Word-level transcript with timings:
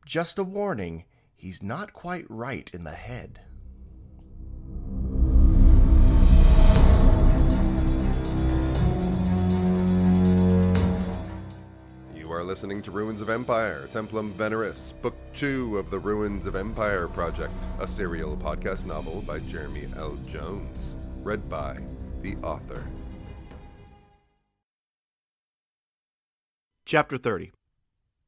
Just 0.04 0.40
a 0.40 0.42
warning, 0.42 1.04
he's 1.36 1.62
not 1.62 1.92
quite 1.92 2.26
right 2.28 2.68
in 2.74 2.82
the 2.82 2.90
head. 2.90 3.42
Listening 12.48 12.80
to 12.80 12.90
Ruins 12.90 13.20
of 13.20 13.28
Empire, 13.28 13.86
Templum 13.90 14.32
Veneris, 14.32 14.94
Book 15.02 15.14
2 15.34 15.76
of 15.76 15.90
the 15.90 15.98
Ruins 15.98 16.46
of 16.46 16.56
Empire 16.56 17.06
Project, 17.06 17.52
a 17.78 17.86
serial 17.86 18.38
podcast 18.38 18.86
novel 18.86 19.20
by 19.20 19.38
Jeremy 19.40 19.86
L. 19.98 20.16
Jones. 20.26 20.96
Read 21.22 21.46
by 21.50 21.76
the 22.22 22.36
author. 22.36 22.86
Chapter 26.86 27.18
30 27.18 27.52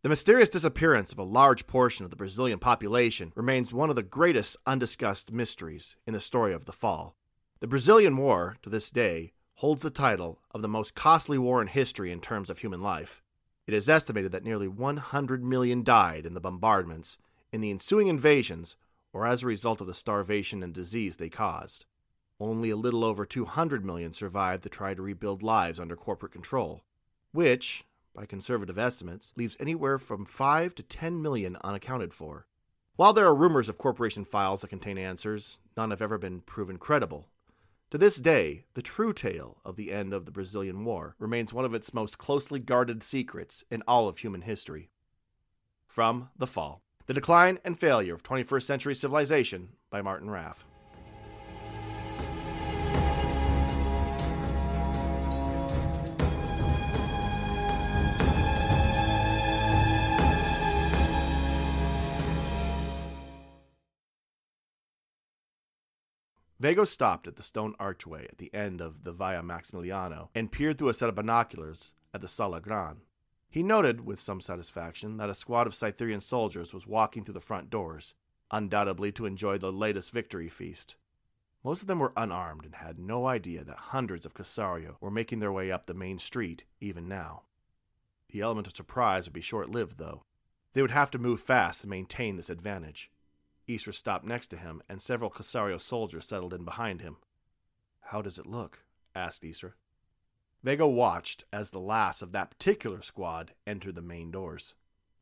The 0.03 0.11
mysterious 0.11 0.51
disappearance 0.51 1.13
of 1.13 1.19
a 1.19 1.23
large 1.23 1.67
portion 1.67 2.05
of 2.05 2.11
the 2.11 2.17
Brazilian 2.19 2.59
population 2.59 3.33
remains 3.35 3.73
one 3.73 3.89
of 3.89 3.97
the 3.97 4.03
greatest 4.03 4.59
undiscussed 4.67 5.33
mysteries 5.33 5.97
in 6.07 6.13
the 6.13 6.21
story 6.21 6.53
of 6.53 6.67
the 6.67 6.73
Fall. 6.73 7.17
The 7.61 7.67
Brazilian 7.67 8.19
War, 8.19 8.59
to 8.65 8.69
this 8.69 8.91
day, 8.91 9.33
holds 9.55 9.81
the 9.81 9.89
title 9.89 10.41
of 10.51 10.61
the 10.61 10.69
most 10.69 10.95
costly 10.95 11.39
war 11.39 11.63
in 11.63 11.69
history 11.69 12.13
in 12.13 12.21
terms 12.21 12.51
of 12.51 12.59
human 12.59 12.83
life. 12.83 13.23
It 13.71 13.75
is 13.75 13.89
estimated 13.89 14.33
that 14.33 14.43
nearly 14.43 14.67
100 14.67 15.45
million 15.45 15.85
died 15.85 16.27
in 16.27 16.35
the 16.35 16.41
bombardments, 16.41 17.19
in 17.53 17.61
the 17.61 17.71
ensuing 17.71 18.09
invasions, 18.09 18.75
or 19.13 19.25
as 19.25 19.45
a 19.45 19.47
result 19.47 19.81
of 19.81 19.87
the 19.87 19.95
starvation 19.95 20.65
and 20.65 20.75
disease 20.75 21.15
they 21.15 21.29
caused. 21.29 21.87
Only 22.41 22.71
a 22.71 22.77
little 22.77 23.05
over 23.05 23.25
200 23.25 23.85
million 23.85 24.13
survived 24.13 24.65
to 24.65 24.69
try 24.69 24.95
to 24.95 25.01
rebuild 25.01 25.45
lives 25.45 25.79
under 25.79 25.95
corporate 25.95 26.33
control, 26.33 26.83
which, 27.31 27.85
by 28.13 28.27
conservative 28.27 28.77
estimates, 28.77 29.33
leaves 29.37 29.57
anywhere 29.61 29.99
from 29.99 30.25
5 30.25 30.75
to 30.75 30.83
10 30.83 31.23
million 31.23 31.57
unaccounted 31.63 32.13
for. 32.13 32.49
While 32.97 33.13
there 33.13 33.27
are 33.27 33.35
rumors 33.37 33.69
of 33.69 33.79
corporation 33.79 34.25
files 34.25 34.63
that 34.63 34.71
contain 34.71 34.99
answers, 34.99 35.61
none 35.77 35.91
have 35.91 36.03
ever 36.03 36.19
been 36.19 36.41
proven 36.41 36.77
credible. 36.77 37.29
To 37.91 37.99
this 37.99 38.21
day, 38.21 38.67
the 38.75 38.83
true 38.83 39.13
tale 39.13 39.59
of 39.65 39.75
the 39.75 39.91
end 39.91 40.13
of 40.13 40.25
the 40.25 40.31
Brazilian 40.31 40.85
War 40.85 41.17
remains 41.19 41.53
one 41.53 41.65
of 41.65 41.75
its 41.75 41.93
most 41.93 42.19
closely 42.19 42.61
guarded 42.61 43.03
secrets 43.03 43.65
in 43.69 43.83
all 43.83 44.07
of 44.07 44.19
human 44.19 44.43
history. 44.43 44.91
From 45.89 46.29
The 46.37 46.47
Fall 46.47 46.83
The 47.07 47.15
Decline 47.15 47.59
and 47.65 47.81
Failure 47.81 48.15
of 48.15 48.23
21st 48.23 48.63
Century 48.63 48.95
Civilization 48.95 49.71
by 49.91 50.03
Martin 50.03 50.31
Raff. 50.31 50.65
Vago 66.61 66.85
stopped 66.85 67.27
at 67.27 67.37
the 67.37 67.43
stone 67.43 67.75
archway 67.81 68.27
at 68.29 68.37
the 68.37 68.53
end 68.53 68.83
of 68.83 69.05
the 69.05 69.13
Via 69.13 69.43
Maximiliano 69.43 70.29
and 70.35 70.53
peered 70.53 70.77
through 70.77 70.91
a 70.91 70.95
set 70.95 71.09
of 71.09 71.15
binoculars 71.15 71.93
at 72.13 72.21
the 72.21 72.29
Sala 72.29 72.61
Gran. 72.61 72.99
He 73.49 73.63
noted, 73.63 74.05
with 74.05 74.21
some 74.21 74.43
satisfaction, 74.43 75.17
that 75.17 75.31
a 75.31 75.35
squad 75.35 75.67
of 75.67 75.75
Cytherean 75.75 76.21
soldiers 76.21 76.75
was 76.75 76.87
walking 76.87 77.25
through 77.25 77.33
the 77.33 77.41
front 77.41 77.71
doors, 77.71 78.13
undoubtedly 78.51 79.11
to 79.13 79.25
enjoy 79.25 79.57
the 79.57 79.73
latest 79.73 80.13
victory 80.13 80.51
feast. 80.51 80.97
Most 81.65 81.81
of 81.81 81.87
them 81.89 81.99
were 81.99 82.13
unarmed 82.15 82.67
and 82.67 82.75
had 82.75 82.99
no 82.99 83.27
idea 83.27 83.65
that 83.65 83.79
hundreds 83.79 84.27
of 84.27 84.35
Corsario 84.35 84.99
were 85.01 85.11
making 85.11 85.39
their 85.39 85.51
way 85.51 85.73
up 85.73 85.87
the 85.87 85.95
main 85.95 86.19
street 86.19 86.65
even 86.79 87.09
now. 87.09 87.45
The 88.29 88.43
element 88.43 88.67
of 88.67 88.77
surprise 88.77 89.27
would 89.27 89.33
be 89.33 89.41
short 89.41 89.71
lived, 89.71 89.97
though. 89.97 90.25
They 90.75 90.83
would 90.83 90.91
have 90.91 91.11
to 91.13 91.19
move 91.19 91.41
fast 91.41 91.81
to 91.81 91.89
maintain 91.89 92.37
this 92.37 92.51
advantage. 92.51 93.11
Isra 93.71 93.95
stopped 93.95 94.25
next 94.25 94.49
to 94.49 94.57
him, 94.57 94.83
and 94.89 95.01
several 95.01 95.31
Corsario 95.31 95.77
soldiers 95.77 96.27
settled 96.27 96.53
in 96.53 96.65
behind 96.65 97.01
him. 97.01 97.19
How 98.01 98.21
does 98.23 98.39
it 98.39 98.47
look? 98.47 98.85
asked 99.15 99.43
Isra. 99.43 99.73
Vega 100.63 100.87
watched 100.87 101.45
as 101.53 101.71
the 101.71 101.81
last 101.81 102.21
of 102.21 102.33
that 102.33 102.51
particular 102.51 103.01
squad 103.01 103.55
entered 103.67 103.95
the 103.95 104.03
main 104.03 104.31
doors. 104.31 104.75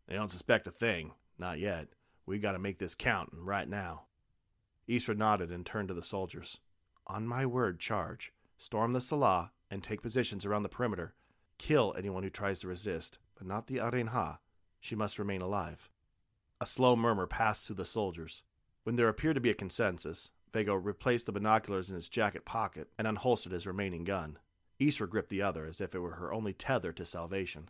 They 0.07 0.15
don't 0.15 0.31
suspect 0.31 0.67
a 0.67 0.71
thing, 0.71 1.13
not 1.39 1.59
yet. 1.59 1.89
We've 2.27 2.43
gotta 2.43 2.59
make 2.59 2.79
this 2.79 2.95
count, 2.95 3.33
and 3.33 3.47
right 3.47 3.69
now. 3.69 4.05
Isra 4.89 5.17
nodded 5.17 5.53
and 5.53 5.65
turned 5.65 5.89
to 5.89 5.95
the 5.95 6.03
soldiers. 6.03 6.59
On 7.07 7.27
my 7.27 7.45
word, 7.45 7.79
charge. 7.79 8.33
Storm 8.57 8.93
the 8.93 9.01
Sala 9.01 9.53
and 9.71 9.83
take 9.83 10.03
positions 10.03 10.45
around 10.47 10.63
the 10.63 10.69
perimeter. 10.69 11.15
Kill 11.59 11.95
anyone 11.97 12.23
who 12.23 12.31
tries 12.31 12.61
to 12.61 12.69
resist, 12.69 13.19
but 13.37 13.47
not 13.47 13.67
the 13.67 13.77
Rainha. 13.77 14.39
She 14.81 14.95
must 14.95 15.19
remain 15.19 15.43
alive. 15.43 15.91
A 16.61 16.67
slow 16.67 16.97
murmur 16.97 17.27
passed 17.27 17.67
through 17.67 17.77
the 17.77 17.85
soldiers. 17.85 18.43
When 18.83 18.97
there 18.97 19.09
appeared 19.09 19.37
to 19.37 19.41
be 19.41 19.51
a 19.51 19.55
consensus, 19.55 20.31
Vago 20.53 20.75
replaced 20.75 21.27
the 21.27 21.33
binoculars 21.33 21.89
in 21.89 21.95
his 21.95 22.09
jacket 22.09 22.45
pocket 22.45 22.89
and 22.99 23.07
unholstered 23.07 23.53
his 23.53 23.67
remaining 23.67 24.05
gun. 24.05 24.39
Isra 24.81 25.09
gripped 25.09 25.29
the 25.29 25.43
other 25.43 25.67
as 25.67 25.81
if 25.81 25.95
it 25.95 26.01
were 26.01 26.15
her 26.15 26.33
only 26.33 26.53
tether 26.53 26.93
to 26.93 27.05
salvation. 27.05 27.69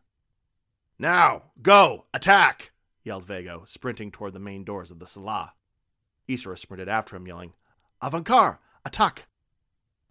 Now, 0.99 1.53
go! 1.63 2.07
Attack! 2.15 2.73
yelled 3.03 3.25
Vago, 3.25 3.65
sprinting 3.67 4.11
toward 4.11 4.33
the 4.33 4.39
main 4.39 4.65
doors 4.65 4.91
of 4.91 4.99
the 4.99 5.07
Sala. 5.07 5.53
Isra 6.29 6.59
sprinted 6.59 6.89
after 6.89 7.17
him, 7.17 7.27
yelling, 7.27 7.55
Avankar! 8.03 8.59
Attack! 8.85 9.27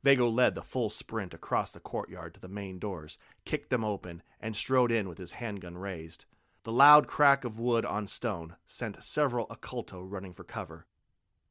Vago 0.04 0.30
led 0.30 0.56
the 0.56 0.62
full 0.62 0.90
sprint 0.90 1.34
across 1.34 1.72
the 1.72 1.80
courtyard 1.80 2.34
to 2.34 2.40
the 2.40 2.48
main 2.48 2.80
doors, 2.80 3.18
kicked 3.46 3.70
them 3.70 3.84
open, 3.84 4.24
and 4.40 4.56
strode 4.56 4.92
in 4.92 5.08
with 5.08 5.18
his 5.18 5.32
handgun 5.32 5.78
raised. 5.78 6.26
The 6.68 6.74
loud 6.74 7.08
crack 7.08 7.46
of 7.46 7.58
wood 7.58 7.86
on 7.86 8.08
stone 8.08 8.58
sent 8.66 9.02
several 9.02 9.48
occulto 9.50 10.02
running 10.02 10.34
for 10.34 10.44
cover. 10.44 10.86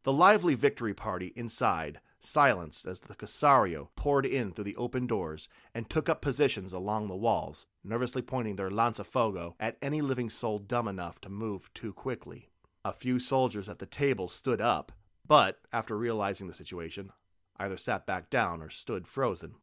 The 0.03 0.13
lively 0.13 0.55
victory 0.55 0.93
party 0.93 1.33
inside 1.35 2.01
silenced 2.21 2.85
as 2.87 3.01
the 3.01 3.15
Corsario 3.15 3.89
poured 3.97 4.27
in 4.27 4.53
through 4.53 4.65
the 4.65 4.77
open 4.77 5.07
doors 5.07 5.49
and 5.73 5.89
took 5.89 6.11
up 6.11 6.21
positions 6.21 6.75
along 6.75 7.09
the 7.09 7.17
walls, 7.17 7.67
nervously 7.83 8.21
pointing 8.21 8.57
their 8.57 8.69
lanzafogo 8.69 9.55
at 9.59 9.79
any 9.81 10.03
living 10.03 10.29
soul 10.29 10.59
dumb 10.59 10.87
enough 10.87 11.19
to 11.23 11.31
move 11.31 11.73
too 11.73 11.95
quickly. 11.95 12.51
A 12.85 12.93
few 12.93 13.19
soldiers 13.19 13.71
at 13.71 13.79
the 13.79 13.87
table 13.87 14.29
stood 14.29 14.61
up, 14.61 14.93
but, 15.27 15.61
after 15.73 15.97
realizing 15.97 16.47
the 16.47 16.53
situation, 16.53 17.11
either 17.57 17.79
sat 17.79 18.05
back 18.05 18.29
down 18.29 18.61
or 18.61 18.69
stood 18.69 19.09
frozen. 19.09 19.55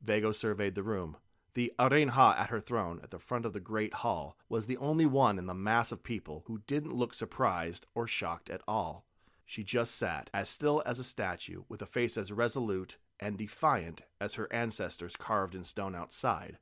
Vago 0.00 0.32
surveyed 0.32 0.74
the 0.74 0.82
room. 0.82 1.18
The 1.54 1.72
Rainha 1.78 2.38
at 2.38 2.48
her 2.48 2.60
throne 2.60 3.00
at 3.02 3.10
the 3.10 3.18
front 3.18 3.44
of 3.44 3.52
the 3.52 3.60
great 3.60 3.94
hall 3.94 4.38
was 4.48 4.66
the 4.66 4.78
only 4.78 5.04
one 5.04 5.38
in 5.38 5.46
the 5.46 5.54
mass 5.54 5.92
of 5.92 6.02
people 6.02 6.44
who 6.46 6.62
didn't 6.66 6.94
look 6.94 7.12
surprised 7.12 7.86
or 7.94 8.06
shocked 8.06 8.48
at 8.48 8.62
all. 8.66 9.04
She 9.44 9.62
just 9.62 9.94
sat, 9.94 10.30
as 10.32 10.48
still 10.48 10.82
as 10.86 10.98
a 10.98 11.04
statue, 11.04 11.64
with 11.68 11.82
a 11.82 11.86
face 11.86 12.16
as 12.16 12.32
resolute 12.32 12.96
and 13.20 13.36
defiant 13.36 14.02
as 14.18 14.34
her 14.34 14.50
ancestors 14.50 15.14
carved 15.14 15.54
in 15.54 15.62
stone 15.62 15.94
outside. 15.94 16.58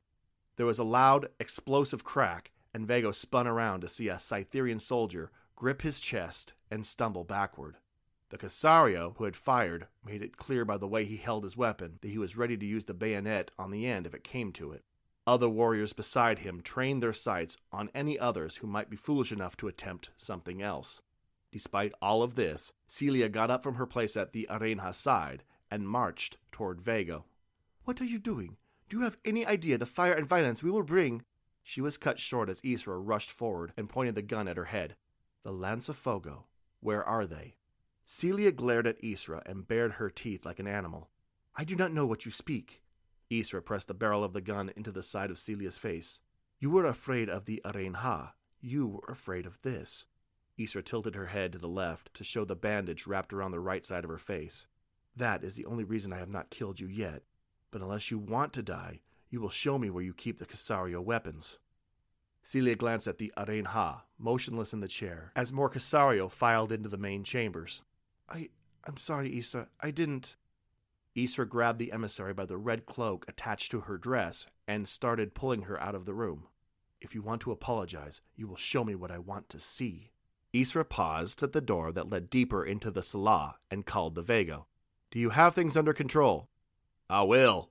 There 0.57 0.67
was 0.67 0.81
a 0.81 0.85
loud, 0.85 1.29
explosive 1.39 2.03
crack, 2.03 2.51
and 2.75 2.87
Vago 2.87 3.13
spun 3.13 3.47
around 3.47 3.83
to 3.83 3.89
see 3.89 4.09
a 4.09 4.19
Cytherean 4.19 4.81
soldier 4.81 5.31
grip 5.55 5.83
his 5.83 6.01
chest 6.01 6.55
and 6.71 6.85
stumble 6.85 7.25
backward. 7.25 7.77
The 8.31 8.39
Corsario 8.39 9.15
who 9.19 9.25
had 9.25 9.35
fired 9.35 9.89
made 10.05 10.23
it 10.23 10.37
clear 10.37 10.65
by 10.65 10.79
the 10.79 10.87
way 10.87 11.05
he 11.05 11.17
held 11.17 11.43
his 11.43 11.57
weapon 11.57 11.99
that 12.01 12.11
he 12.11 12.19
was 12.19 12.37
ready 12.37 12.57
to 12.57 12.65
use 12.65 12.85
the 12.85 12.95
bayonet 12.95 13.51
on 13.59 13.73
the 13.73 13.87
end 13.87 14.07
if 14.07 14.15
it 14.15 14.23
came 14.23 14.53
to 14.53 14.71
it. 14.71 14.85
Other 15.27 15.49
warriors 15.49 15.93
beside 15.93 16.39
him 16.39 16.61
trained 16.63 17.03
their 17.03 17.13
sights 17.13 17.57
on 17.73 17.91
any 17.93 18.19
others 18.19 18.57
who 18.57 18.69
might 18.69 18.89
be 18.89 18.97
foolish 18.97 19.33
enough 19.33 19.57
to 19.59 19.69
attempt 19.69 20.11
something 20.17 20.63
else. 20.63 21.03
Despite 21.51 21.93
all 22.01 22.23
of 22.23 22.37
this, 22.37 22.73
Celia 22.87 23.29
got 23.29 23.51
up 23.51 23.65
from 23.65 23.75
her 23.75 23.87
place 23.87 24.17
at 24.17 24.33
the 24.33 24.47
Rainha's 24.49 24.97
side 24.97 25.43
and 25.69 25.89
marched 25.89 26.39
toward 26.53 26.81
Vago. 26.81 27.25
What 27.85 28.01
are 28.01 28.05
you 28.05 28.21
doing? 28.21 28.57
Do 28.89 28.99
you 28.99 29.03
have 29.03 29.19
any 29.25 29.45
idea 29.45 29.77
the 29.77 29.87
fire 29.87 30.13
and 30.13 30.27
violence 30.27 30.63
we 30.63 30.71
will 30.71 30.85
bring? 30.85 31.25
She 31.65 31.81
was 31.81 31.97
cut 31.97 32.21
short 32.21 32.49
as 32.49 32.61
Isra 32.63 33.01
rushed 33.01 33.31
forward 33.31 33.73
and 33.77 33.89
pointed 33.89 34.15
the 34.15 34.23
gun 34.23 34.47
at 34.47 34.57
her 34.57 34.67
head. 34.67 34.95
The 35.43 35.53
Lanzafogo, 35.53 36.45
where 36.81 37.05
are 37.05 37.27
they? 37.27 37.57
Celia 38.13 38.51
glared 38.51 38.89
at 38.89 39.01
Isra 39.03 39.41
and 39.47 39.69
bared 39.69 39.93
her 39.93 40.11
teeth 40.11 40.45
like 40.45 40.59
an 40.59 40.67
animal. 40.67 41.11
I 41.55 41.63
do 41.63 41.77
not 41.77 41.93
know 41.93 42.05
what 42.07 42.27
you 42.27 42.33
speak. 42.33 42.83
Isra 43.31 43.65
pressed 43.65 43.87
the 43.87 43.95
barrel 43.95 44.25
of 44.25 44.33
the 44.33 44.41
gun 44.41 44.73
into 44.75 44.91
the 44.91 45.05
side 45.05 45.31
of 45.31 45.39
Celia's 45.39 45.79
face. 45.79 46.19
You 46.59 46.71
were 46.71 46.87
afraid 46.87 47.31
of 47.31 47.45
the 47.45 47.63
Rainha. 47.65 48.33
You 48.61 48.89
were 48.89 49.13
afraid 49.13 49.47
of 49.47 49.63
this. 49.63 50.07
Isra 50.59 50.85
tilted 50.85 51.15
her 51.15 51.27
head 51.27 51.53
to 51.53 51.59
the 51.59 51.69
left 51.69 52.13
to 52.15 52.25
show 52.25 52.45
the 52.45 52.57
bandage 52.57 53.07
wrapped 53.07 53.33
around 53.33 53.53
the 53.53 53.61
right 53.61 53.85
side 53.85 54.03
of 54.03 54.11
her 54.11 54.19
face. 54.19 54.67
That 55.15 55.45
is 55.45 55.55
the 55.55 55.67
only 55.67 55.85
reason 55.85 56.13
I 56.13 56.19
have 56.19 56.29
not 56.29 56.51
killed 56.51 56.81
you 56.81 56.89
yet. 56.89 57.23
But 57.71 57.81
unless 57.81 58.11
you 58.11 58.19
want 58.19 58.53
to 58.55 58.63
die, 58.63 59.03
you 59.31 59.41
will 59.41 59.51
show 59.51 59.79
me 59.79 59.89
where 59.89 60.03
you 60.03 60.15
keep 60.15 60.41
the 60.41 60.47
Corsario 60.47 61.01
weapons. 61.01 61.61
Celia 62.43 62.75
glanced 62.75 63.07
at 63.07 63.19
the 63.19 63.33
Rainha, 63.37 64.01
motionless 64.19 64.73
in 64.73 64.81
the 64.81 64.89
chair, 64.89 65.31
as 65.37 65.53
more 65.53 65.71
Corsario 65.71 66.29
filed 66.29 66.73
into 66.73 66.89
the 66.89 66.99
main 66.99 67.23
chambers. 67.23 67.83
I. 68.31 68.49
I'm 68.85 68.97
sorry, 68.97 69.39
Issa. 69.39 69.69
I 69.81 69.91
didn't. 69.91 70.37
Isra 71.17 71.49
grabbed 71.49 71.79
the 71.79 71.93
emissary 71.93 72.33
by 72.33 72.47
the 72.47 72.57
red 72.57 72.87
cloak 72.87 73.27
attached 73.29 73.71
to 73.73 73.81
her 73.81 73.99
dress 73.99 74.47
and 74.67 74.89
started 74.89 75.35
pulling 75.35 75.63
her 75.63 75.81
out 75.83 75.95
of 75.95 76.07
the 76.07 76.15
room. 76.15 76.47
If 77.01 77.15
you 77.15 77.23
want 77.23 77.43
to 77.43 77.53
apologize, 77.53 78.21
you 78.37 78.47
will 78.47 78.57
show 78.57 78.85
me 78.85 78.95
what 78.95 79.11
I 79.11 79.19
want 79.19 79.49
to 79.51 79.59
see. 79.59 80.13
Isra 80.55 80.89
paused 80.89 81.43
at 81.43 81.53
the 81.53 81.61
door 81.61 81.93
that 81.93 82.11
led 82.11 82.31
deeper 82.31 82.65
into 82.65 82.91
the 82.91 83.03
Sala 83.03 83.57
and 83.71 83.87
called 83.87 84.15
to 84.15 84.23
Vago. 84.23 84.67
Do 85.11 85.19
you 85.19 85.31
have 85.31 85.55
things 85.55 85.77
under 85.77 85.93
control? 85.93 86.49
I 87.09 87.23
will. 87.23 87.71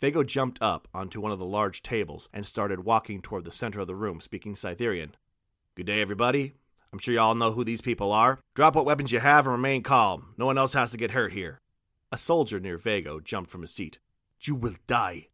Vago 0.00 0.24
jumped 0.24 0.60
up 0.60 0.88
onto 0.92 1.20
one 1.20 1.30
of 1.30 1.38
the 1.38 1.46
large 1.46 1.82
tables 1.82 2.28
and 2.32 2.44
started 2.44 2.84
walking 2.84 3.22
toward 3.22 3.44
the 3.44 3.52
center 3.52 3.80
of 3.80 3.86
the 3.86 3.94
room, 3.94 4.20
speaking 4.20 4.56
Cytherean. 4.56 5.14
Good 5.76 5.86
day, 5.86 6.00
everybody. 6.00 6.54
I'm 6.92 6.98
sure 6.98 7.14
you 7.14 7.20
all 7.20 7.34
know 7.34 7.52
who 7.52 7.64
these 7.64 7.80
people 7.80 8.12
are. 8.12 8.38
Drop 8.54 8.74
what 8.74 8.84
weapons 8.84 9.12
you 9.12 9.20
have 9.20 9.46
and 9.46 9.52
remain 9.52 9.82
calm. 9.82 10.34
No 10.36 10.44
one 10.44 10.58
else 10.58 10.74
has 10.74 10.90
to 10.90 10.98
get 10.98 11.12
hurt 11.12 11.32
here. 11.32 11.58
A 12.10 12.18
soldier 12.18 12.60
near 12.60 12.76
Vago 12.76 13.18
jumped 13.18 13.50
from 13.50 13.62
his 13.62 13.70
seat. 13.70 13.98
You 14.40 14.54
will 14.54 14.74
die. 14.86 15.28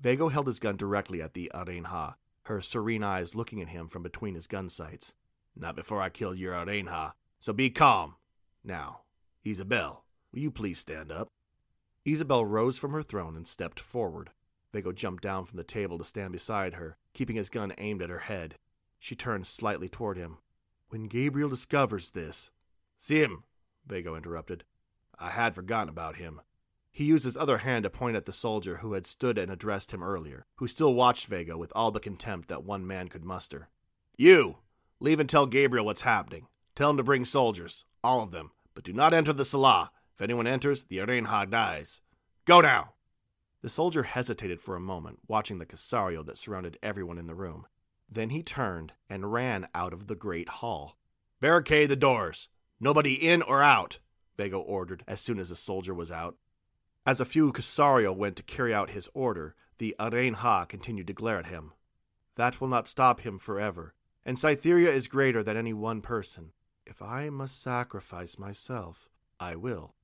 Vago 0.00 0.30
held 0.30 0.46
his 0.46 0.58
gun 0.58 0.76
directly 0.76 1.20
at 1.20 1.34
the 1.34 1.50
Rainha, 1.54 2.14
her 2.44 2.62
serene 2.62 3.02
eyes 3.02 3.34
looking 3.34 3.60
at 3.60 3.68
him 3.68 3.88
from 3.88 4.02
between 4.02 4.34
his 4.34 4.46
gun 4.46 4.70
sights. 4.70 5.12
Not 5.54 5.76
before 5.76 6.00
I 6.00 6.08
kill 6.08 6.34
your 6.34 6.54
Rainha, 6.54 7.12
so 7.38 7.52
be 7.52 7.68
calm. 7.68 8.14
Now, 8.64 9.00
Isabel, 9.44 10.04
will 10.32 10.40
you 10.40 10.50
please 10.50 10.78
stand 10.78 11.12
up? 11.12 11.28
Isabel 12.06 12.46
rose 12.46 12.78
from 12.78 12.92
her 12.92 13.02
throne 13.02 13.36
and 13.36 13.46
stepped 13.46 13.80
forward. 13.80 14.30
Vago 14.72 14.92
jumped 14.92 15.22
down 15.22 15.44
from 15.44 15.58
the 15.58 15.64
table 15.64 15.98
to 15.98 16.04
stand 16.04 16.32
beside 16.32 16.74
her, 16.74 16.96
keeping 17.12 17.36
his 17.36 17.50
gun 17.50 17.74
aimed 17.76 18.00
at 18.00 18.10
her 18.10 18.20
head. 18.20 18.54
She 18.98 19.14
turned 19.14 19.46
slightly 19.46 19.88
toward 19.88 20.16
him. 20.16 20.38
When 20.88 21.04
Gabriel 21.04 21.50
discovers 21.50 22.10
this. 22.10 22.50
Sim, 22.96 23.44
Vago 23.86 24.16
interrupted. 24.16 24.64
I 25.18 25.30
had 25.30 25.54
forgotten 25.54 25.88
about 25.88 26.16
him. 26.16 26.40
He 26.90 27.04
used 27.04 27.24
his 27.24 27.36
other 27.36 27.58
hand 27.58 27.82
to 27.82 27.90
point 27.90 28.16
at 28.16 28.24
the 28.24 28.32
soldier 28.32 28.78
who 28.78 28.94
had 28.94 29.06
stood 29.06 29.36
and 29.36 29.52
addressed 29.52 29.92
him 29.92 30.02
earlier, 30.02 30.46
who 30.56 30.66
still 30.66 30.94
watched 30.94 31.26
Vago 31.26 31.58
with 31.58 31.72
all 31.76 31.90
the 31.90 32.00
contempt 32.00 32.48
that 32.48 32.64
one 32.64 32.86
man 32.86 33.08
could 33.08 33.24
muster. 33.24 33.68
You! 34.16 34.58
Leave 34.98 35.20
and 35.20 35.28
tell 35.28 35.46
Gabriel 35.46 35.84
what's 35.84 36.00
happening. 36.00 36.46
Tell 36.74 36.90
him 36.90 36.96
to 36.96 37.02
bring 37.02 37.24
soldiers, 37.24 37.84
all 38.02 38.22
of 38.22 38.30
them, 38.30 38.50
but 38.74 38.82
do 38.82 38.92
not 38.92 39.12
enter 39.12 39.32
the 39.32 39.44
Sala. 39.44 39.90
If 40.14 40.22
anyone 40.22 40.46
enters, 40.46 40.84
the 40.84 40.98
Rainha 40.98 41.48
dies. 41.48 42.00
Go 42.46 42.62
now! 42.62 42.94
The 43.60 43.68
soldier 43.68 44.04
hesitated 44.04 44.60
for 44.60 44.74
a 44.74 44.80
moment, 44.80 45.18
watching 45.28 45.58
the 45.58 45.66
Corsario 45.66 46.22
that 46.22 46.38
surrounded 46.38 46.78
everyone 46.82 47.18
in 47.18 47.26
the 47.26 47.34
room. 47.34 47.66
Then 48.10 48.30
he 48.30 48.42
turned 48.42 48.92
and 49.08 49.32
ran 49.32 49.68
out 49.74 49.92
of 49.92 50.06
the 50.06 50.14
great 50.14 50.48
hall. 50.48 50.96
Barricade 51.40 51.88
the 51.88 51.96
doors! 51.96 52.48
Nobody 52.80 53.14
in 53.14 53.42
or 53.42 53.62
out! 53.62 53.98
Vago 54.36 54.60
ordered 54.60 55.04
as 55.06 55.20
soon 55.20 55.38
as 55.38 55.48
the 55.48 55.56
soldier 55.56 55.94
was 55.94 56.10
out. 56.10 56.36
As 57.04 57.20
a 57.20 57.24
few 57.24 57.52
Corsario 57.52 58.12
went 58.12 58.36
to 58.36 58.42
carry 58.42 58.72
out 58.72 58.90
his 58.90 59.08
order, 59.14 59.54
the 59.78 59.94
Rainha 59.98 60.68
continued 60.68 61.06
to 61.06 61.12
glare 61.12 61.38
at 61.38 61.46
him. 61.46 61.72
That 62.36 62.60
will 62.60 62.68
not 62.68 62.86
stop 62.86 63.20
him 63.20 63.38
forever, 63.38 63.94
and 64.24 64.38
Cytherea 64.38 64.90
is 64.90 65.08
greater 65.08 65.42
than 65.42 65.56
any 65.56 65.72
one 65.72 66.02
person. 66.02 66.52
If 66.86 67.02
I 67.02 67.30
must 67.30 67.60
sacrifice 67.60 68.38
myself, 68.38 69.08
I 69.40 69.56
will. 69.56 69.94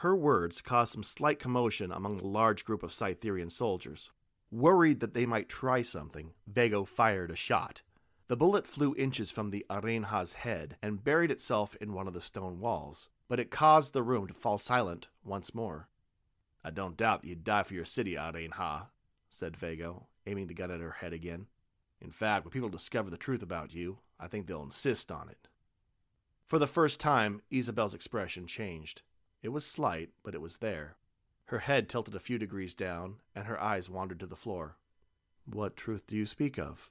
Her 0.00 0.14
words 0.14 0.60
caused 0.60 0.92
some 0.92 1.02
slight 1.02 1.38
commotion 1.38 1.90
among 1.90 2.18
the 2.18 2.26
large 2.26 2.64
group 2.64 2.82
of 2.82 2.92
Cytherean 2.92 3.50
soldiers. 3.50 4.10
Worried 4.56 5.00
that 5.00 5.12
they 5.12 5.26
might 5.26 5.50
try 5.50 5.82
something, 5.82 6.32
Vago 6.46 6.86
fired 6.86 7.30
a 7.30 7.36
shot. 7.36 7.82
The 8.28 8.38
bullet 8.38 8.66
flew 8.66 8.94
inches 8.96 9.30
from 9.30 9.50
the 9.50 9.66
Rainha's 9.68 10.32
head 10.32 10.78
and 10.80 11.04
buried 11.04 11.30
itself 11.30 11.76
in 11.78 11.92
one 11.92 12.08
of 12.08 12.14
the 12.14 12.22
stone 12.22 12.58
walls, 12.58 13.10
but 13.28 13.38
it 13.38 13.50
caused 13.50 13.92
the 13.92 14.02
room 14.02 14.26
to 14.28 14.32
fall 14.32 14.56
silent 14.56 15.08
once 15.22 15.54
more. 15.54 15.90
I 16.64 16.70
don't 16.70 16.96
doubt 16.96 17.20
that 17.20 17.28
you'd 17.28 17.44
die 17.44 17.64
for 17.64 17.74
your 17.74 17.84
city, 17.84 18.14
Rainha, 18.14 18.86
said 19.28 19.58
Vago, 19.58 20.06
aiming 20.26 20.46
the 20.46 20.54
gun 20.54 20.70
at 20.70 20.80
her 20.80 20.92
head 21.02 21.12
again. 21.12 21.48
In 22.00 22.10
fact, 22.10 22.46
when 22.46 22.50
people 22.50 22.70
discover 22.70 23.10
the 23.10 23.18
truth 23.18 23.42
about 23.42 23.74
you, 23.74 23.98
I 24.18 24.26
think 24.26 24.46
they'll 24.46 24.62
insist 24.62 25.12
on 25.12 25.28
it. 25.28 25.48
For 26.46 26.58
the 26.58 26.66
first 26.66 26.98
time, 26.98 27.42
Isabel's 27.50 27.92
expression 27.92 28.46
changed. 28.46 29.02
It 29.42 29.50
was 29.50 29.66
slight, 29.66 30.12
but 30.24 30.34
it 30.34 30.40
was 30.40 30.56
there. 30.56 30.96
Her 31.46 31.60
head 31.60 31.88
tilted 31.88 32.14
a 32.14 32.20
few 32.20 32.38
degrees 32.38 32.74
down, 32.74 33.16
and 33.34 33.46
her 33.46 33.60
eyes 33.60 33.88
wandered 33.88 34.20
to 34.20 34.26
the 34.26 34.36
floor. 34.36 34.76
What 35.44 35.76
truth 35.76 36.06
do 36.06 36.16
you 36.16 36.26
speak 36.26 36.58
of? 36.58 36.90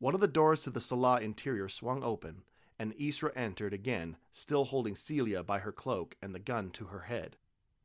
One 0.00 0.14
of 0.14 0.20
the 0.20 0.26
doors 0.26 0.62
to 0.62 0.70
the 0.70 0.80
Sala 0.80 1.20
interior 1.20 1.68
swung 1.68 2.02
open, 2.02 2.42
and 2.80 2.96
Isra 2.96 3.30
entered 3.36 3.72
again, 3.72 4.16
still 4.32 4.64
holding 4.64 4.96
Celia 4.96 5.44
by 5.44 5.60
her 5.60 5.70
cloak 5.70 6.16
and 6.20 6.34
the 6.34 6.40
gun 6.40 6.70
to 6.70 6.86
her 6.86 7.02
head. 7.02 7.36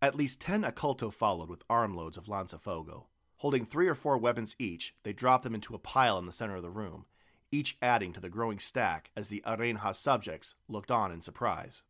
At 0.02 0.16
least 0.16 0.42
ten 0.42 0.64
occulto 0.64 1.12
followed 1.12 1.50
with 1.50 1.64
armloads 1.70 2.18
of 2.18 2.28
lanzafogo. 2.28 3.06
Holding 3.38 3.66
three 3.66 3.88
or 3.88 3.96
four 3.96 4.18
weapons 4.18 4.56
each, 4.58 4.96
they 5.04 5.14
dropped 5.14 5.44
them 5.44 5.54
into 5.54 5.76
a 5.76 5.80
pile 5.80 6.18
in 6.18 6.26
the 6.26 6.32
center 6.32 6.56
of 6.56 6.64
the 6.64 6.72
room, 6.72 7.06
each 7.52 7.78
adding 7.82 8.12
to 8.14 8.22
the 8.22 8.30
growing 8.30 8.58
stack 8.58 9.12
as 9.16 9.28
the 9.28 9.44
Rainha 9.46 9.94
subjects 9.94 10.56
looked 10.68 10.90
on 10.90 11.12
in 11.12 11.22
surprise. 11.22 11.84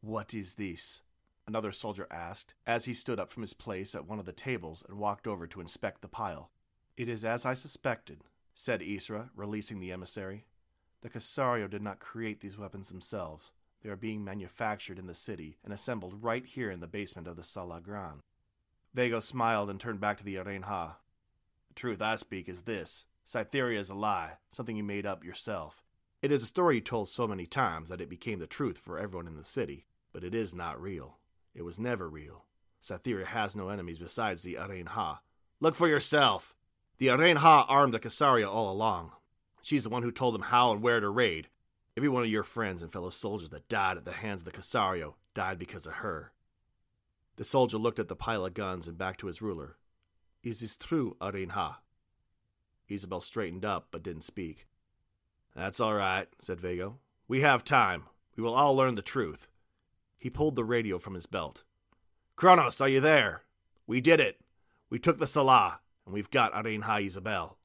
What 0.00 0.34
is 0.34 0.54
this? 0.54 1.00
Another 1.48 1.70
soldier 1.70 2.08
asked, 2.10 2.54
as 2.66 2.86
he 2.86 2.94
stood 2.94 3.20
up 3.20 3.30
from 3.30 3.42
his 3.42 3.54
place 3.54 3.94
at 3.94 4.06
one 4.06 4.18
of 4.18 4.26
the 4.26 4.32
tables 4.32 4.82
and 4.88 4.98
walked 4.98 5.28
over 5.28 5.46
to 5.46 5.60
inspect 5.60 6.02
the 6.02 6.08
pile. 6.08 6.50
It 6.96 7.08
is 7.08 7.24
as 7.24 7.44
I 7.44 7.54
suspected, 7.54 8.24
said 8.54 8.80
Isra, 8.80 9.30
releasing 9.36 9.78
the 9.78 9.92
emissary. 9.92 10.46
The 11.02 11.10
Corsario 11.10 11.68
did 11.68 11.82
not 11.82 12.00
create 12.00 12.40
these 12.40 12.58
weapons 12.58 12.88
themselves. 12.88 13.52
They 13.82 13.90
are 13.90 13.96
being 13.96 14.24
manufactured 14.24 14.98
in 14.98 15.06
the 15.06 15.14
city 15.14 15.58
and 15.62 15.72
assembled 15.72 16.24
right 16.24 16.44
here 16.44 16.70
in 16.70 16.80
the 16.80 16.88
basement 16.88 17.28
of 17.28 17.36
the 17.36 17.44
Sala 17.44 17.80
Gran. 17.80 18.22
Vago 18.92 19.20
smiled 19.20 19.70
and 19.70 19.78
turned 19.78 20.00
back 20.00 20.18
to 20.18 20.24
the 20.24 20.36
Rainha. 20.36 20.96
The 21.68 21.74
truth 21.74 22.02
I 22.02 22.16
speak 22.16 22.48
is 22.48 22.62
this 22.62 23.04
Cytherea 23.24 23.78
is 23.78 23.90
a 23.90 23.94
lie, 23.94 24.38
something 24.50 24.76
you 24.76 24.82
made 24.82 25.06
up 25.06 25.22
yourself. 25.22 25.84
It 26.22 26.32
is 26.32 26.42
a 26.42 26.46
story 26.46 26.76
you 26.76 26.80
told 26.80 27.08
so 27.08 27.28
many 27.28 27.46
times 27.46 27.88
that 27.90 28.00
it 28.00 28.08
became 28.08 28.40
the 28.40 28.46
truth 28.48 28.78
for 28.78 28.98
everyone 28.98 29.28
in 29.28 29.36
the 29.36 29.44
city, 29.44 29.84
but 30.12 30.24
it 30.24 30.34
is 30.34 30.54
not 30.54 30.80
real. 30.80 31.18
It 31.56 31.64
was 31.64 31.78
never 31.78 32.06
real. 32.06 32.44
Cytherea 32.80 33.26
has 33.26 33.56
no 33.56 33.70
enemies 33.70 33.98
besides 33.98 34.42
the 34.42 34.54
Rainha. 34.56 35.20
Look 35.58 35.74
for 35.74 35.88
yourself! 35.88 36.54
The 36.98 37.08
Rainha 37.08 37.64
armed 37.66 37.94
the 37.94 37.98
Casaria 37.98 38.46
all 38.46 38.70
along. 38.70 39.12
She's 39.62 39.84
the 39.84 39.88
one 39.88 40.02
who 40.02 40.12
told 40.12 40.34
them 40.34 40.42
how 40.42 40.70
and 40.70 40.82
where 40.82 41.00
to 41.00 41.08
raid. 41.08 41.48
Every 41.96 42.10
one 42.10 42.22
of 42.22 42.28
your 42.28 42.42
friends 42.42 42.82
and 42.82 42.92
fellow 42.92 43.08
soldiers 43.08 43.48
that 43.50 43.68
died 43.68 43.96
at 43.96 44.04
the 44.04 44.12
hands 44.12 44.42
of 44.42 44.44
the 44.44 44.52
Corsario 44.52 45.16
died 45.32 45.58
because 45.58 45.86
of 45.86 45.94
her. 45.94 46.32
The 47.36 47.44
soldier 47.44 47.78
looked 47.78 47.98
at 47.98 48.08
the 48.08 48.14
pile 48.14 48.44
of 48.44 48.52
guns 48.52 48.86
and 48.86 48.98
back 48.98 49.16
to 49.18 49.26
his 49.26 49.40
ruler. 49.40 49.76
Is 50.42 50.60
this 50.60 50.76
true, 50.76 51.16
Rainha? 51.22 51.76
Isabel 52.86 53.20
straightened 53.20 53.64
up 53.64 53.88
but 53.90 54.02
didn't 54.02 54.22
speak. 54.24 54.66
That's 55.54 55.80
all 55.80 55.94
right, 55.94 56.28
said 56.38 56.60
Vago. 56.60 56.98
We 57.28 57.40
have 57.40 57.64
time. 57.64 58.04
We 58.36 58.42
will 58.42 58.54
all 58.54 58.76
learn 58.76 58.94
the 58.94 59.02
truth. 59.02 59.48
He 60.18 60.30
pulled 60.30 60.56
the 60.56 60.64
radio 60.64 60.98
from 60.98 61.14
his 61.14 61.26
belt. 61.26 61.62
Kronos, 62.36 62.80
are 62.80 62.88
you 62.88 63.00
there? 63.00 63.42
We 63.86 64.00
did 64.00 64.20
it. 64.20 64.40
We 64.90 64.98
took 64.98 65.18
the 65.18 65.26
Sala, 65.26 65.80
and 66.04 66.14
we've 66.14 66.30
got 66.30 66.52
Rainha 66.52 67.04
Isabel. 67.04 67.58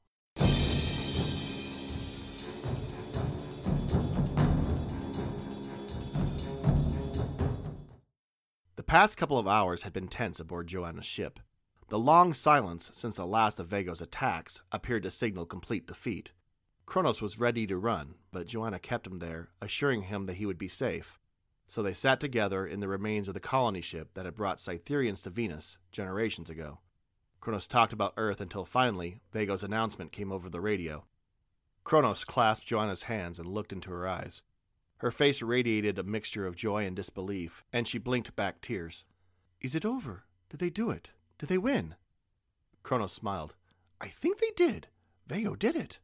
The 8.76 8.82
past 8.82 9.16
couple 9.16 9.38
of 9.38 9.48
hours 9.48 9.82
had 9.82 9.92
been 9.92 10.08
tense 10.08 10.38
aboard 10.40 10.66
Joanna's 10.66 11.06
ship. 11.06 11.40
The 11.88 11.98
long 11.98 12.34
silence 12.34 12.90
since 12.92 13.16
the 13.16 13.26
last 13.26 13.60
of 13.60 13.68
Vago's 13.68 14.00
attacks 14.00 14.60
appeared 14.70 15.02
to 15.04 15.10
signal 15.10 15.46
complete 15.46 15.86
defeat. 15.86 16.32
Kronos 16.86 17.22
was 17.22 17.38
ready 17.38 17.66
to 17.66 17.76
run, 17.76 18.16
but 18.32 18.46
Joanna 18.46 18.78
kept 18.78 19.06
him 19.06 19.18
there, 19.18 19.50
assuring 19.60 20.02
him 20.02 20.26
that 20.26 20.36
he 20.36 20.46
would 20.46 20.58
be 20.58 20.68
safe. 20.68 21.18
So 21.72 21.82
they 21.82 21.94
sat 21.94 22.20
together 22.20 22.66
in 22.66 22.80
the 22.80 22.86
remains 22.86 23.28
of 23.28 23.34
the 23.34 23.40
colony 23.40 23.80
ship 23.80 24.10
that 24.12 24.26
had 24.26 24.34
brought 24.34 24.60
Cythereans 24.60 25.22
to 25.22 25.30
Venus 25.30 25.78
generations 25.90 26.50
ago. 26.50 26.80
Kronos 27.40 27.66
talked 27.66 27.94
about 27.94 28.12
Earth 28.18 28.42
until 28.42 28.66
finally 28.66 29.20
Vago's 29.32 29.64
announcement 29.64 30.12
came 30.12 30.30
over 30.30 30.50
the 30.50 30.60
radio. 30.60 31.06
Kronos 31.82 32.24
clasped 32.24 32.66
Joanna's 32.66 33.04
hands 33.04 33.38
and 33.38 33.48
looked 33.48 33.72
into 33.72 33.88
her 33.90 34.06
eyes. 34.06 34.42
Her 34.98 35.10
face 35.10 35.40
radiated 35.40 35.98
a 35.98 36.02
mixture 36.02 36.46
of 36.46 36.56
joy 36.56 36.84
and 36.84 36.94
disbelief, 36.94 37.64
and 37.72 37.88
she 37.88 37.96
blinked 37.96 38.36
back 38.36 38.60
tears. 38.60 39.04
Is 39.62 39.74
it 39.74 39.86
over? 39.86 40.24
Did 40.50 40.60
they 40.60 40.68
do 40.68 40.90
it? 40.90 41.12
Did 41.38 41.48
they 41.48 41.56
win? 41.56 41.94
Kronos 42.82 43.14
smiled. 43.14 43.54
I 43.98 44.08
think 44.08 44.40
they 44.40 44.52
did. 44.54 44.88
Vago 45.26 45.54
did 45.54 45.74
it. 45.74 46.00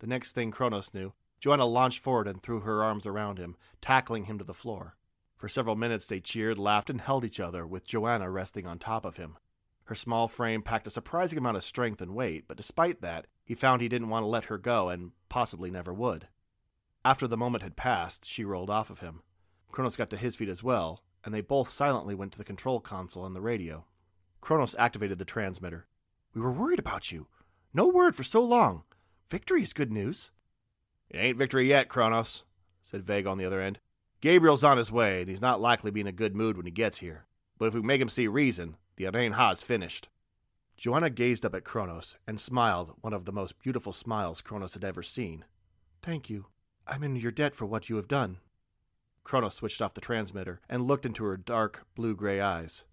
The 0.00 0.08
next 0.08 0.32
thing 0.32 0.50
Kronos 0.50 0.92
knew, 0.92 1.12
Joanna 1.42 1.66
launched 1.66 1.98
forward 1.98 2.28
and 2.28 2.40
threw 2.40 2.60
her 2.60 2.84
arms 2.84 3.04
around 3.04 3.38
him, 3.38 3.56
tackling 3.80 4.26
him 4.26 4.38
to 4.38 4.44
the 4.44 4.54
floor. 4.54 4.96
For 5.36 5.48
several 5.48 5.74
minutes 5.74 6.06
they 6.06 6.20
cheered, 6.20 6.56
laughed, 6.56 6.88
and 6.88 7.00
held 7.00 7.24
each 7.24 7.40
other, 7.40 7.66
with 7.66 7.84
Joanna 7.84 8.30
resting 8.30 8.64
on 8.64 8.78
top 8.78 9.04
of 9.04 9.16
him. 9.16 9.36
Her 9.86 9.96
small 9.96 10.28
frame 10.28 10.62
packed 10.62 10.86
a 10.86 10.90
surprising 10.90 11.36
amount 11.36 11.56
of 11.56 11.64
strength 11.64 12.00
and 12.00 12.14
weight, 12.14 12.44
but 12.46 12.56
despite 12.56 13.00
that, 13.00 13.26
he 13.44 13.56
found 13.56 13.82
he 13.82 13.88
didn't 13.88 14.08
want 14.08 14.22
to 14.22 14.28
let 14.28 14.44
her 14.44 14.56
go 14.56 14.88
and 14.88 15.10
possibly 15.28 15.68
never 15.68 15.92
would. 15.92 16.28
After 17.04 17.26
the 17.26 17.36
moment 17.36 17.64
had 17.64 17.74
passed, 17.74 18.24
she 18.24 18.44
rolled 18.44 18.70
off 18.70 18.88
of 18.88 19.00
him. 19.00 19.22
Kronos 19.72 19.96
got 19.96 20.10
to 20.10 20.16
his 20.16 20.36
feet 20.36 20.48
as 20.48 20.62
well, 20.62 21.02
and 21.24 21.34
they 21.34 21.40
both 21.40 21.68
silently 21.68 22.14
went 22.14 22.30
to 22.32 22.38
the 22.38 22.44
control 22.44 22.78
console 22.78 23.26
and 23.26 23.34
the 23.34 23.40
radio. 23.40 23.84
Kronos 24.40 24.76
activated 24.78 25.18
the 25.18 25.24
transmitter. 25.24 25.88
We 26.34 26.40
were 26.40 26.52
worried 26.52 26.78
about 26.78 27.10
you. 27.10 27.26
No 27.74 27.88
word 27.88 28.14
for 28.14 28.22
so 28.22 28.40
long. 28.40 28.84
Victory 29.28 29.64
is 29.64 29.72
good 29.72 29.90
news. 29.90 30.30
It 31.12 31.18
ain't 31.18 31.38
victory 31.38 31.68
yet, 31.68 31.88
Kronos, 31.88 32.42
said 32.82 33.04
Vega 33.04 33.28
on 33.28 33.36
the 33.36 33.44
other 33.44 33.60
end. 33.60 33.78
Gabriel's 34.22 34.64
on 34.64 34.78
his 34.78 34.90
way, 34.90 35.20
and 35.20 35.28
he's 35.28 35.42
not 35.42 35.60
likely 35.60 35.90
to 35.90 35.92
be 35.92 36.00
in 36.00 36.06
a 36.06 36.12
good 36.12 36.34
mood 36.34 36.56
when 36.56 36.64
he 36.64 36.72
gets 36.72 36.98
here. 36.98 37.26
But 37.58 37.66
if 37.66 37.74
we 37.74 37.82
make 37.82 38.00
him 38.00 38.08
see 38.08 38.26
reason, 38.28 38.76
the 38.96 39.04
Rainha's 39.04 39.62
finished. 39.62 40.08
Joanna 40.76 41.10
gazed 41.10 41.44
up 41.44 41.54
at 41.54 41.64
Kronos 41.64 42.16
and 42.26 42.40
smiled 42.40 42.94
one 43.02 43.12
of 43.12 43.26
the 43.26 43.32
most 43.32 43.58
beautiful 43.58 43.92
smiles 43.92 44.40
Kronos 44.40 44.74
had 44.74 44.84
ever 44.84 45.02
seen. 45.02 45.44
Thank 46.02 46.30
you. 46.30 46.46
I'm 46.86 47.04
in 47.04 47.14
your 47.14 47.30
debt 47.30 47.54
for 47.54 47.66
what 47.66 47.88
you 47.88 47.96
have 47.96 48.08
done. 48.08 48.38
Kronos 49.22 49.54
switched 49.54 49.82
off 49.82 49.94
the 49.94 50.00
transmitter 50.00 50.60
and 50.68 50.86
looked 50.86 51.06
into 51.06 51.24
her 51.24 51.36
dark, 51.36 51.86
blue 51.94 52.16
gray 52.16 52.40
eyes. 52.40 52.84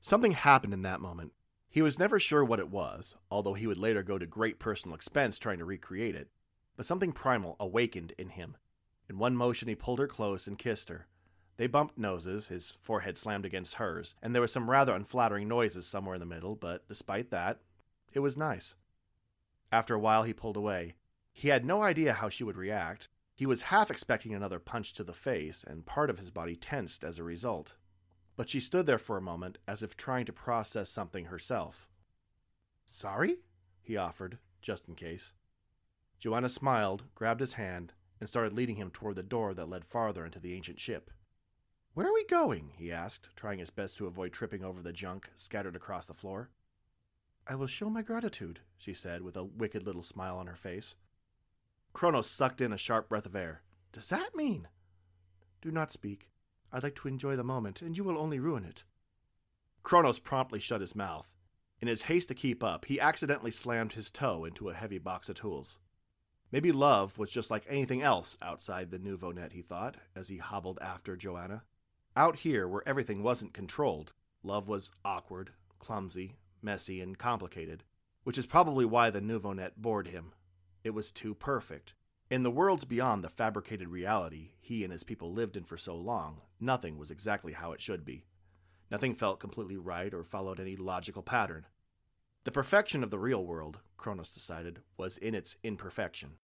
Something 0.00 0.32
happened 0.32 0.72
in 0.72 0.82
that 0.82 1.00
moment. 1.00 1.32
He 1.68 1.82
was 1.82 1.98
never 1.98 2.18
sure 2.20 2.44
what 2.44 2.60
it 2.60 2.70
was, 2.70 3.14
although 3.30 3.54
he 3.54 3.66
would 3.66 3.78
later 3.78 4.02
go 4.02 4.16
to 4.16 4.26
great 4.26 4.58
personal 4.58 4.94
expense 4.94 5.38
trying 5.38 5.58
to 5.58 5.64
recreate 5.64 6.14
it. 6.14 6.28
But 6.78 6.86
something 6.86 7.10
primal 7.10 7.56
awakened 7.58 8.12
in 8.18 8.28
him. 8.28 8.56
In 9.08 9.18
one 9.18 9.34
motion, 9.34 9.66
he 9.66 9.74
pulled 9.74 9.98
her 9.98 10.06
close 10.06 10.46
and 10.46 10.56
kissed 10.56 10.88
her. 10.88 11.08
They 11.56 11.66
bumped 11.66 11.98
noses, 11.98 12.46
his 12.46 12.78
forehead 12.80 13.18
slammed 13.18 13.44
against 13.44 13.74
hers, 13.74 14.14
and 14.22 14.32
there 14.32 14.42
were 14.42 14.46
some 14.46 14.70
rather 14.70 14.94
unflattering 14.94 15.48
noises 15.48 15.88
somewhere 15.88 16.14
in 16.14 16.20
the 16.20 16.24
middle, 16.24 16.54
but 16.54 16.86
despite 16.86 17.30
that, 17.30 17.58
it 18.12 18.20
was 18.20 18.36
nice. 18.36 18.76
After 19.72 19.92
a 19.96 19.98
while, 19.98 20.22
he 20.22 20.32
pulled 20.32 20.56
away. 20.56 20.94
He 21.32 21.48
had 21.48 21.64
no 21.64 21.82
idea 21.82 22.12
how 22.12 22.28
she 22.28 22.44
would 22.44 22.56
react. 22.56 23.08
He 23.34 23.44
was 23.44 23.62
half 23.62 23.90
expecting 23.90 24.32
another 24.32 24.60
punch 24.60 24.92
to 24.92 25.02
the 25.02 25.12
face, 25.12 25.64
and 25.66 25.84
part 25.84 26.10
of 26.10 26.20
his 26.20 26.30
body 26.30 26.54
tensed 26.54 27.02
as 27.02 27.18
a 27.18 27.24
result. 27.24 27.74
But 28.36 28.48
she 28.48 28.60
stood 28.60 28.86
there 28.86 28.98
for 28.98 29.16
a 29.16 29.20
moment, 29.20 29.58
as 29.66 29.82
if 29.82 29.96
trying 29.96 30.26
to 30.26 30.32
process 30.32 30.90
something 30.90 31.24
herself. 31.24 31.88
Sorry? 32.84 33.38
he 33.82 33.96
offered, 33.96 34.38
just 34.62 34.86
in 34.86 34.94
case. 34.94 35.32
Joanna 36.18 36.48
smiled, 36.48 37.04
grabbed 37.14 37.40
his 37.40 37.54
hand, 37.54 37.92
and 38.20 38.28
started 38.28 38.52
leading 38.52 38.76
him 38.76 38.90
toward 38.90 39.16
the 39.16 39.22
door 39.22 39.54
that 39.54 39.68
led 39.68 39.84
farther 39.84 40.24
into 40.24 40.40
the 40.40 40.54
ancient 40.54 40.80
ship. 40.80 41.10
Where 41.94 42.08
are 42.08 42.12
we 42.12 42.24
going? 42.26 42.72
he 42.76 42.92
asked, 42.92 43.30
trying 43.36 43.58
his 43.58 43.70
best 43.70 43.96
to 43.98 44.06
avoid 44.06 44.32
tripping 44.32 44.64
over 44.64 44.82
the 44.82 44.92
junk 44.92 45.30
scattered 45.36 45.76
across 45.76 46.06
the 46.06 46.14
floor. 46.14 46.50
I 47.46 47.54
will 47.54 47.66
show 47.66 47.88
my 47.88 48.02
gratitude, 48.02 48.60
she 48.76 48.92
said, 48.92 49.22
with 49.22 49.36
a 49.36 49.44
wicked 49.44 49.84
little 49.84 50.02
smile 50.02 50.36
on 50.36 50.48
her 50.48 50.56
face. 50.56 50.96
Kronos 51.92 52.30
sucked 52.30 52.60
in 52.60 52.72
a 52.72 52.78
sharp 52.78 53.08
breath 53.08 53.26
of 53.26 53.34
air. 53.34 53.62
Does 53.92 54.08
that 54.10 54.36
mean? 54.36 54.68
Do 55.62 55.70
not 55.70 55.90
speak. 55.92 56.28
I'd 56.72 56.82
like 56.82 56.96
to 56.96 57.08
enjoy 57.08 57.36
the 57.36 57.44
moment, 57.44 57.80
and 57.80 57.96
you 57.96 58.04
will 58.04 58.18
only 58.18 58.38
ruin 58.38 58.64
it. 58.64 58.84
Kronos 59.82 60.18
promptly 60.18 60.60
shut 60.60 60.80
his 60.82 60.94
mouth. 60.94 61.26
In 61.80 61.88
his 61.88 62.02
haste 62.02 62.28
to 62.28 62.34
keep 62.34 62.62
up, 62.62 62.84
he 62.84 63.00
accidentally 63.00 63.50
slammed 63.50 63.94
his 63.94 64.10
toe 64.10 64.44
into 64.44 64.68
a 64.68 64.74
heavy 64.74 64.98
box 64.98 65.28
of 65.28 65.36
tools. 65.36 65.78
Maybe 66.50 66.72
love 66.72 67.18
was 67.18 67.30
just 67.30 67.50
like 67.50 67.66
anything 67.68 68.02
else 68.02 68.36
outside 68.40 68.90
the 68.90 68.98
nouveau 68.98 69.32
net, 69.32 69.52
he 69.52 69.62
thought, 69.62 69.96
as 70.16 70.28
he 70.28 70.38
hobbled 70.38 70.78
after 70.80 71.16
Joanna. 71.16 71.62
Out 72.16 72.36
here, 72.36 72.66
where 72.66 72.86
everything 72.86 73.22
wasn't 73.22 73.52
controlled, 73.52 74.12
love 74.42 74.66
was 74.66 74.90
awkward, 75.04 75.50
clumsy, 75.78 76.36
messy, 76.62 77.00
and 77.00 77.18
complicated, 77.18 77.84
which 78.24 78.38
is 78.38 78.46
probably 78.46 78.84
why 78.84 79.10
the 79.10 79.20
nouveau 79.20 79.52
net 79.52 79.80
bored 79.80 80.08
him. 80.08 80.32
It 80.82 80.90
was 80.90 81.10
too 81.10 81.34
perfect. 81.34 81.94
In 82.30 82.42
the 82.42 82.50
worlds 82.50 82.84
beyond 82.84 83.22
the 83.22 83.28
fabricated 83.28 83.88
reality 83.88 84.50
he 84.60 84.84
and 84.84 84.92
his 84.92 85.04
people 85.04 85.32
lived 85.32 85.56
in 85.56 85.64
for 85.64 85.76
so 85.76 85.96
long, 85.96 86.40
nothing 86.60 86.98
was 86.98 87.10
exactly 87.10 87.52
how 87.52 87.72
it 87.72 87.80
should 87.80 88.04
be. 88.04 88.24
Nothing 88.90 89.14
felt 89.14 89.40
completely 89.40 89.76
right 89.76 90.12
or 90.14 90.24
followed 90.24 90.60
any 90.60 90.76
logical 90.76 91.22
pattern. 91.22 91.66
The 92.48 92.52
perfection 92.52 93.04
of 93.04 93.10
the 93.10 93.18
real 93.18 93.44
world, 93.44 93.80
Kronos 93.98 94.32
decided, 94.32 94.80
was 94.96 95.18
in 95.18 95.34
its 95.34 95.58
imperfection. 95.62 96.38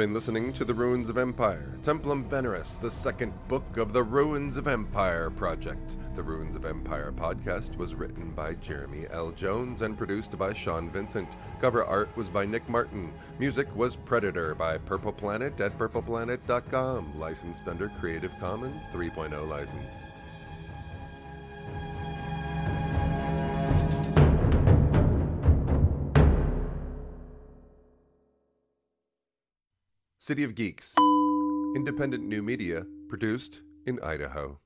Been 0.00 0.14
listening 0.14 0.50
to 0.50 0.64
The 0.64 0.72
Ruins 0.72 1.10
of 1.10 1.18
Empire, 1.18 1.76
Templum 1.82 2.26
Veneris, 2.26 2.80
the 2.80 2.90
second 2.90 3.34
book 3.48 3.76
of 3.76 3.92
the 3.92 4.02
Ruins 4.02 4.56
of 4.56 4.66
Empire 4.66 5.28
project. 5.28 5.98
The 6.14 6.22
Ruins 6.22 6.56
of 6.56 6.64
Empire 6.64 7.12
podcast 7.14 7.76
was 7.76 7.94
written 7.94 8.30
by 8.30 8.54
Jeremy 8.54 9.04
L. 9.10 9.30
Jones 9.30 9.82
and 9.82 9.98
produced 9.98 10.38
by 10.38 10.54
Sean 10.54 10.88
Vincent. 10.88 11.36
Cover 11.60 11.84
art 11.84 12.08
was 12.16 12.30
by 12.30 12.46
Nick 12.46 12.66
Martin. 12.66 13.12
Music 13.38 13.68
was 13.76 13.94
Predator 13.94 14.54
by 14.54 14.78
Purple 14.78 15.12
Planet 15.12 15.60
at 15.60 15.76
purpleplanet.com, 15.76 17.20
licensed 17.20 17.68
under 17.68 17.90
Creative 18.00 18.32
Commons 18.40 18.86
3.0 18.86 19.46
license. 19.50 20.12
City 30.30 30.44
of 30.44 30.54
Geeks. 30.54 30.94
Independent 31.74 32.24
new 32.24 32.40
media 32.40 32.86
produced 33.08 33.62
in 33.84 33.98
Idaho. 34.00 34.60